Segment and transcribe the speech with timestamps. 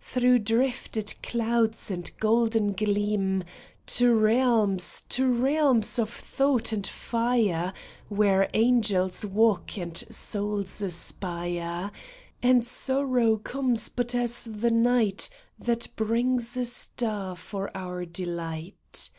[0.00, 3.44] Through drifted cloud and golden gleam,
[3.86, 7.72] To realms, to realms of thought and fire.
[8.08, 11.92] Where angels walk and souls aspire.
[12.42, 15.28] And sorrow comes but as the night
[15.60, 19.10] That brings a star for our delight.